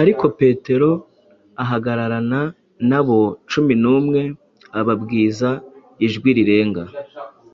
Ariko 0.00 0.24
Petero 0.38 0.90
ahagararana 1.62 2.40
n’abo 2.88 3.20
cumi 3.50 3.74
n’umwe, 3.82 4.20
ababwiza 4.80 5.50
ijwi 6.06 6.30
rirenga 6.38 6.82